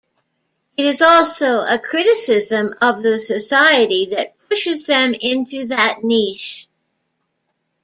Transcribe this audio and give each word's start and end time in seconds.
It 0.77 0.85
is 0.87 1.03
also 1.03 1.59
a 1.59 1.77
criticism 1.77 2.73
of 2.81 3.03
the 3.03 3.21
society 3.21 4.07
that 4.07 4.35
pushes 4.49 4.87
them 4.87 5.13
into 5.13 5.67
that 5.67 5.99
niche. 6.01 6.67